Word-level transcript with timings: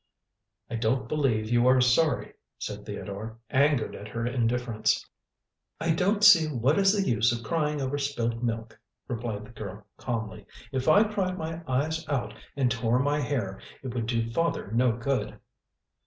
"I 0.67 0.77
don't 0.77 1.07
believe 1.07 1.51
you 1.51 1.67
are 1.67 1.79
sorry," 1.79 2.33
said 2.57 2.87
Theodore, 2.87 3.37
angered 3.51 3.93
at 3.93 4.07
her 4.07 4.25
indifference. 4.25 5.07
"I 5.79 5.91
don't 5.91 6.23
see 6.23 6.47
what 6.47 6.79
is 6.79 6.91
the 6.91 7.07
use 7.07 7.31
of 7.31 7.43
crying 7.45 7.79
over 7.79 7.99
spilt 7.99 8.41
milk," 8.41 8.79
replied 9.07 9.45
the 9.45 9.51
girl 9.51 9.85
calmly. 9.97 10.47
"If 10.71 10.87
I 10.87 11.03
cried 11.03 11.37
my 11.37 11.61
eyes 11.67 12.03
out 12.09 12.33
and 12.55 12.71
tore 12.71 12.97
my 12.97 13.19
hair, 13.19 13.61
it 13.83 13.93
would 13.93 14.07
do 14.07 14.31
father 14.31 14.71
no 14.71 14.91
good." 14.91 15.39